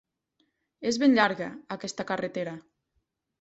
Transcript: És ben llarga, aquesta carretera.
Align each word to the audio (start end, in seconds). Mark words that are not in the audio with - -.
És 0.91 0.97
ben 1.03 1.13
llarga, 1.17 1.51
aquesta 1.77 2.07
carretera. 2.13 2.57